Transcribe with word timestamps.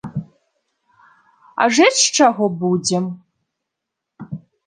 А 1.65 1.67
жыць 1.75 1.99
з 2.03 2.09
чаго 2.19 2.45
будзем? 2.63 3.03